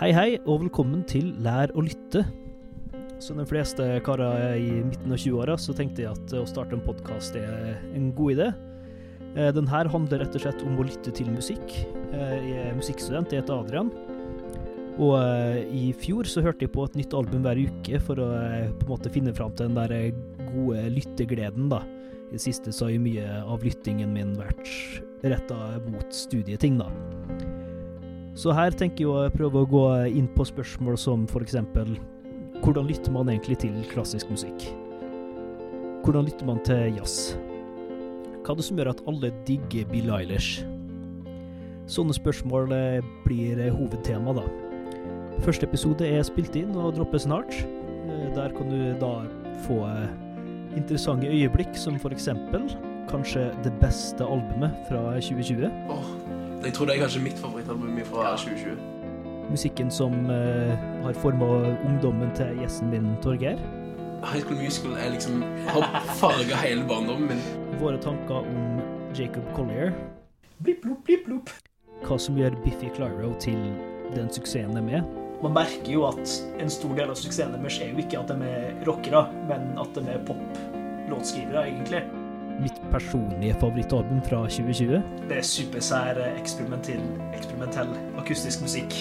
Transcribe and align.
Hei, 0.00 0.14
hei, 0.16 0.38
og 0.48 0.62
velkommen 0.62 1.02
til 1.04 1.26
Lær 1.44 1.74
å 1.76 1.82
lytte. 1.84 2.22
Som 3.20 3.36
de 3.36 3.44
fleste 3.44 3.84
karer 4.00 4.54
i 4.56 4.78
midten 4.80 5.12
av 5.12 5.18
20-åra, 5.20 5.58
så 5.60 5.74
tenkte 5.76 6.06
jeg 6.06 6.14
at 6.14 6.32
å 6.38 6.46
starte 6.48 6.72
en 6.72 6.80
podkast 6.86 7.36
er 7.36 7.82
en 7.92 8.06
god 8.16 8.32
idé. 8.32 8.46
Eh, 9.34 9.50
Den 9.52 9.68
her 9.68 9.90
handler 9.92 10.22
rett 10.24 10.38
og 10.38 10.40
slett 10.40 10.64
om 10.64 10.80
å 10.80 10.86
lytte 10.88 11.12
til 11.12 11.28
musikk. 11.28 11.76
Eh, 12.14 12.32
Jeg 12.32 12.64
er 12.70 12.78
musikkstudent, 12.80 13.28
jeg 13.28 13.42
heter 13.42 13.60
Adrian. 13.60 13.92
Og 14.96 15.20
eh, 15.20 15.68
i 15.68 15.92
fjor 15.92 16.24
så 16.24 16.40
hørte 16.48 16.64
jeg 16.64 16.72
på 16.72 16.88
et 16.88 16.96
nytt 16.96 17.12
album 17.12 17.44
hver 17.44 17.60
uke 17.60 18.00
for 18.00 18.24
å 18.24 18.32
på 18.32 18.88
en 18.88 18.94
måte 18.96 19.12
finne 19.12 19.36
fram 19.36 19.52
til 19.52 19.68
den 19.68 19.76
der 19.76 20.16
gode 20.48 20.88
lyttegleden, 20.96 21.68
da. 21.68 21.84
I 22.30 22.38
det 22.38 22.44
siste 22.48 22.72
så 22.72 22.88
har 22.88 22.96
jo 22.96 23.04
mye 23.04 23.28
av 23.44 23.60
lyttingen 23.68 24.16
min 24.16 24.32
vært 24.40 24.64
retta 25.20 25.76
mot 25.92 26.08
studieting, 26.08 26.80
da. 26.80 26.88
Så 28.40 28.54
her 28.56 28.72
tenker 28.72 29.04
jeg 29.04 29.10
å 29.12 29.32
prøve 29.34 29.60
å 29.60 29.68
gå 29.68 29.84
inn 30.16 30.28
på 30.32 30.46
spørsmål 30.48 30.96
som 30.96 31.26
eksempel 31.42 31.98
hvordan 32.64 32.86
lytter 32.88 33.12
man 33.12 33.28
egentlig 33.28 33.58
til 33.60 33.74
klassisk 33.90 34.30
musikk? 34.32 34.64
Hvordan 36.06 36.24
lytter 36.24 36.48
man 36.48 36.60
til 36.64 36.96
jazz? 36.96 37.34
Hva 38.40 38.54
er 38.54 38.60
det 38.60 38.64
som 38.64 38.80
gjør 38.80 38.92
at 38.94 39.02
alle 39.10 39.30
digger 39.48 39.88
Bill 39.92 40.08
Eilish? 40.16 40.62
Sånne 41.90 42.16
spørsmål 42.16 42.72
eh, 42.72 43.10
blir 43.26 43.60
eh, 43.60 43.72
hovedtema, 43.74 44.32
da. 44.36 44.46
Første 45.44 45.68
episode 45.68 46.08
er 46.08 46.24
spilt 46.24 46.56
inn 46.56 46.72
og 46.78 46.94
dropper 46.96 47.20
snart. 47.20 47.52
Eh, 47.60 48.28
Der 48.36 48.56
kan 48.56 48.72
du 48.72 48.94
da 49.02 49.14
få 49.66 49.82
interessante 50.78 51.28
øyeblikk, 51.28 51.76
som 51.76 52.00
eksempel 52.16 52.70
kanskje 53.10 53.50
det 53.66 53.72
beste 53.82 54.24
albumet 54.24 54.76
fra 54.88 55.16
2020. 55.18 55.68
Åh, 55.90 56.12
jeg 56.64 56.74
tror 56.76 56.86
det 56.86 56.96
er 56.96 57.00
kanskje 57.04 57.22
mitt 57.24 57.38
favorittalbum 57.40 58.00
fra 58.04 58.32
2020. 58.36 58.76
Musikken 59.50 59.90
som 59.90 60.12
uh, 60.30 60.74
har 61.04 61.16
forma 61.22 61.46
ungdommen 61.88 62.30
til 62.36 62.60
gjesten 62.60 62.90
min, 62.92 63.14
Torgeir. 63.24 63.58
High 64.20 64.44
School 64.44 64.60
Musical 64.60 64.92
er 65.00 65.14
liksom, 65.14 65.40
har 65.72 65.86
farga 66.20 66.60
hele 66.60 66.84
barndommen 66.88 67.32
min. 67.32 67.40
Våre 67.80 67.96
tanker 68.02 68.44
om 68.44 68.80
Jacob 69.16 69.46
Collier. 69.56 69.94
Blipp, 70.60 70.82
blopp, 70.84 71.02
blipp, 71.08 71.24
blopp. 71.26 71.50
Hva 72.04 72.20
som 72.20 72.36
gjør 72.38 72.54
Biffy 72.64 72.92
Clyro 72.94 73.32
til 73.40 73.58
den 74.14 74.28
suksessen 74.32 74.76
de 74.76 75.00
er. 75.00 75.06
Man 75.40 75.56
merker 75.56 75.88
jo 75.88 76.04
at 76.10 76.36
en 76.60 76.70
stor 76.72 76.92
del 76.98 77.08
av 77.08 77.16
suksessen 77.16 77.56
deres 77.56 77.80
er 77.80 77.94
jo 77.94 78.04
ikke 78.04 78.20
at 78.20 78.28
de 78.28 78.50
er 78.52 78.74
rockere, 78.84 79.24
men 79.48 79.72
at 79.80 79.96
de 79.96 80.04
er 80.12 80.20
pop-låtskrivere, 80.28 81.64
egentlig. 81.70 82.04
Mitt 82.60 82.82
personlige 82.90 83.54
favorittalbum 83.60 84.22
fra 84.22 84.36
2020. 84.36 85.02
Det 85.28 85.36
er 85.36 85.42
supersær 85.42 86.18
eh, 86.20 86.40
eksperimentell, 86.40 87.00
eksperimentell 87.32 87.88
akustisk 88.20 88.60
musikk. 88.60 88.96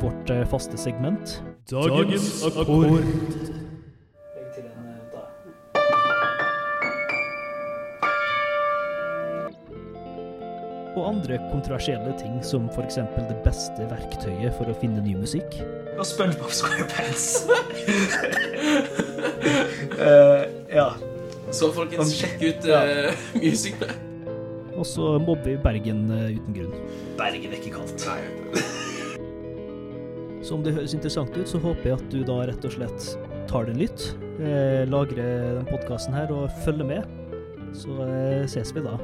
Vårt 0.00 0.30
eh, 0.30 0.46
faste 0.50 0.78
segment. 0.78 1.42
Dagens 1.70 2.42
akkord. 2.46 2.98
Eh. 2.98 3.04
Og 10.96 11.08
andre 11.08 11.38
kontroversielle 11.52 12.14
ting, 12.18 12.44
som 12.44 12.68
for 12.74 12.82
eksempel 12.82 13.22
det 13.30 13.38
beste 13.46 13.86
verktøyet 13.90 14.54
for 14.58 14.70
å 14.70 14.76
finne 14.82 15.02
ny 15.02 15.14
musikk. 15.18 15.62
Og 15.94 16.06
SpongeBob 16.06 16.50
SquarePants. 16.50 17.46
Eh. 21.54 21.58
Så 21.60 21.70
folkens, 21.74 22.10
sjekk 22.18 22.42
ut 22.42 22.66
uh, 22.66 23.26
Music 23.38 23.78
Play. 23.78 23.94
Og 24.78 24.82
så 24.90 25.14
mobber 25.22 25.52
vi 25.52 25.58
Bergen 25.62 26.08
uh, 26.10 26.26
uten 26.34 26.56
grunn. 26.56 26.74
Bergen 27.18 27.52
er 27.52 27.60
ikke 27.60 27.76
kaldt. 27.76 28.08
Nei. 28.10 28.82
Så 30.44 30.58
om 30.58 30.64
det 30.64 30.74
høres 30.76 30.92
interessant 30.92 31.32
ut, 31.38 31.46
så 31.48 31.60
håper 31.62 31.88
jeg 31.88 31.96
at 31.96 32.08
du 32.12 32.20
da 32.26 32.42
rett 32.50 32.66
og 32.66 32.74
slett 32.74 33.06
tar 33.48 33.64
det 33.64 33.76
en 33.76 33.80
lytt. 33.80 34.02
Eh, 34.42 34.82
lagrer 34.90 35.60
den 35.60 35.68
podkasten 35.70 36.16
her 36.16 36.32
og 36.34 36.50
følger 36.66 36.88
med. 36.88 37.06
Så 37.72 37.94
eh, 38.04 38.44
ses 38.50 38.74
vi 38.74 38.82
da. 38.84 38.98